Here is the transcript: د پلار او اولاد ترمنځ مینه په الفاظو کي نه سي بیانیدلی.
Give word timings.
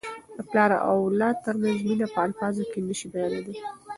د 0.35 0.37
پلار 0.49 0.71
او 0.87 0.95
اولاد 1.07 1.35
ترمنځ 1.45 1.77
مینه 1.87 2.07
په 2.13 2.19
الفاظو 2.25 2.63
کي 2.71 2.79
نه 2.87 2.93
سي 2.99 3.07
بیانیدلی. 3.13 3.53